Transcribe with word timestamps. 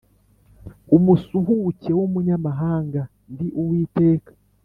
umusuhuke 0.95 1.89
w 1.97 1.99
umunyamahanga 2.07 3.01
Ndi 3.31 3.47
Uwiteka 3.61 4.31